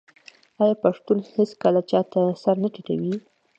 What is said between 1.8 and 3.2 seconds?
چا ته سر نه ټیټوي؟